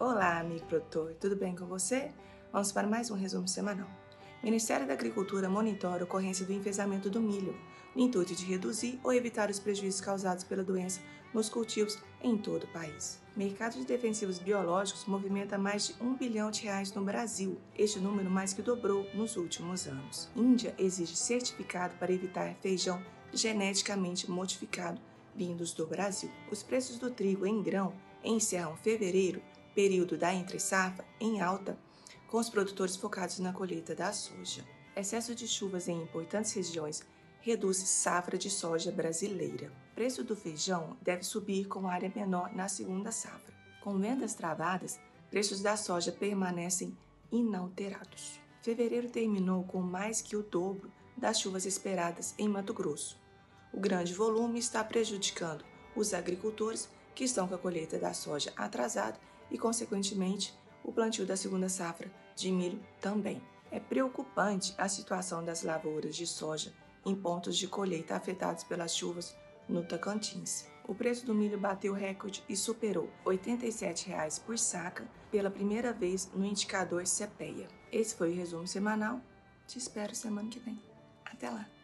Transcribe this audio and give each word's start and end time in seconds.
Olá, 0.00 0.40
amigo 0.40 0.64
produtor, 0.64 1.14
tudo 1.20 1.36
bem 1.36 1.54
com 1.54 1.66
você? 1.66 2.10
Vamos 2.50 2.72
para 2.72 2.86
mais 2.86 3.10
um 3.10 3.14
resumo 3.14 3.46
semanal. 3.46 3.86
O 4.42 4.46
Ministério 4.46 4.86
da 4.86 4.94
Agricultura 4.94 5.46
monitora 5.46 6.00
a 6.00 6.04
ocorrência 6.04 6.46
do 6.46 6.54
enfesamento 6.54 7.10
do 7.10 7.20
milho, 7.20 7.54
no 7.94 8.00
intuito 8.00 8.34
de 8.34 8.46
reduzir 8.46 8.98
ou 9.04 9.12
evitar 9.12 9.50
os 9.50 9.60
prejuízos 9.60 10.00
causados 10.00 10.42
pela 10.42 10.64
doença 10.64 11.02
nos 11.34 11.50
cultivos 11.50 11.98
em 12.22 12.34
todo 12.38 12.64
o 12.64 12.68
país. 12.68 13.20
Mercado 13.36 13.74
de 13.74 13.84
defensivos 13.84 14.38
biológicos 14.38 15.04
movimenta 15.04 15.58
mais 15.58 15.88
de 15.88 16.02
um 16.02 16.14
bilhão 16.14 16.50
de 16.50 16.62
reais 16.62 16.94
no 16.94 17.04
Brasil, 17.04 17.60
este 17.76 18.00
número 18.00 18.30
mais 18.30 18.54
que 18.54 18.62
dobrou 18.62 19.06
nos 19.12 19.36
últimos 19.36 19.86
anos. 19.86 20.30
Índia 20.34 20.74
exige 20.78 21.14
certificado 21.14 21.94
para 21.98 22.10
evitar 22.10 22.54
feijão 22.62 23.02
geneticamente 23.34 24.30
modificado 24.30 24.98
vindos 25.36 25.74
do 25.74 25.86
Brasil. 25.86 26.30
Os 26.50 26.62
preços 26.62 26.98
do 26.98 27.10
trigo 27.10 27.44
em 27.44 27.62
grão 27.62 27.92
encerram 28.24 28.74
fevereiro 28.78 29.42
período 29.74 30.16
da 30.16 30.34
entre-safra 30.34 31.04
em 31.20 31.40
alta, 31.40 31.78
com 32.28 32.38
os 32.38 32.48
produtores 32.48 32.96
focados 32.96 33.38
na 33.38 33.52
colheita 33.52 33.94
da 33.94 34.12
soja. 34.12 34.64
Excesso 34.96 35.34
de 35.34 35.48
chuvas 35.48 35.88
em 35.88 36.02
importantes 36.02 36.52
regiões 36.52 37.02
reduz 37.40 37.78
safra 37.78 38.36
de 38.36 38.50
soja 38.50 38.92
brasileira. 38.92 39.72
Preço 39.94 40.22
do 40.22 40.36
feijão 40.36 40.96
deve 41.02 41.22
subir 41.22 41.66
com 41.66 41.88
área 41.88 42.12
menor 42.14 42.54
na 42.54 42.68
segunda 42.68 43.10
safra. 43.10 43.54
Com 43.80 43.98
vendas 43.98 44.34
travadas, 44.34 45.00
preços 45.30 45.62
da 45.62 45.76
soja 45.76 46.12
permanecem 46.12 46.96
inalterados. 47.32 48.38
Fevereiro 48.62 49.08
terminou 49.08 49.64
com 49.64 49.80
mais 49.80 50.20
que 50.20 50.36
o 50.36 50.42
dobro 50.42 50.92
das 51.16 51.40
chuvas 51.40 51.64
esperadas 51.64 52.34
em 52.38 52.48
Mato 52.48 52.74
Grosso. 52.74 53.18
O 53.72 53.80
grande 53.80 54.12
volume 54.12 54.58
está 54.58 54.84
prejudicando 54.84 55.64
os 55.94 56.12
agricultores 56.12 56.88
que 57.14 57.24
estão 57.24 57.46
com 57.46 57.54
a 57.54 57.58
colheita 57.58 57.98
da 57.98 58.12
soja 58.12 58.52
atrasada 58.56 59.18
e, 59.50 59.58
consequentemente, 59.58 60.54
o 60.82 60.92
plantio 60.92 61.26
da 61.26 61.36
segunda 61.36 61.68
safra 61.68 62.10
de 62.34 62.50
milho 62.50 62.80
também. 63.00 63.42
É 63.70 63.78
preocupante 63.78 64.74
a 64.76 64.88
situação 64.88 65.44
das 65.44 65.62
lavouras 65.62 66.16
de 66.16 66.26
soja 66.26 66.72
em 67.04 67.14
pontos 67.14 67.56
de 67.56 67.68
colheita 67.68 68.16
afetados 68.16 68.64
pelas 68.64 68.94
chuvas 68.94 69.36
no 69.68 69.84
Tocantins. 69.84 70.66
O 70.86 70.94
preço 70.94 71.24
do 71.24 71.34
milho 71.34 71.58
bateu 71.58 71.92
recorde 71.92 72.42
e 72.48 72.56
superou 72.56 73.08
R$ 73.24 73.36
87,00 73.38 74.40
por 74.42 74.58
saca 74.58 75.08
pela 75.30 75.50
primeira 75.50 75.92
vez 75.92 76.28
no 76.34 76.44
indicador 76.44 77.04
CPEA. 77.04 77.68
Esse 77.92 78.14
foi 78.14 78.32
o 78.32 78.34
resumo 78.34 78.66
semanal. 78.66 79.20
Te 79.68 79.78
espero 79.78 80.14
semana 80.14 80.48
que 80.48 80.58
vem. 80.58 80.82
Até 81.24 81.48
lá! 81.48 81.79